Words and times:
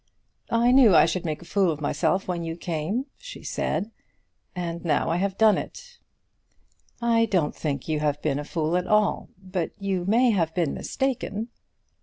"I 0.49 0.71
knew 0.71 0.95
I 0.95 1.05
should 1.05 1.25
make 1.25 1.43
a 1.43 1.45
fool 1.45 1.69
of 1.69 1.79
myself 1.79 2.27
when 2.27 2.43
you 2.43 2.57
came," 2.57 3.05
she 3.19 3.43
said; 3.43 3.91
"and 4.55 4.83
now 4.83 5.11
I 5.11 5.17
have 5.17 5.37
done 5.37 5.59
it." 5.59 5.99
"I 7.03 7.27
don't 7.27 7.53
think 7.55 7.87
you 7.87 7.99
have 7.99 8.19
been 8.19 8.39
a 8.39 8.43
fool 8.43 8.75
at 8.77 8.87
all, 8.87 9.29
but 9.39 9.79
you 9.79 10.05
may 10.05 10.31
have 10.31 10.55
been 10.55 10.73
mistaken." 10.73 11.49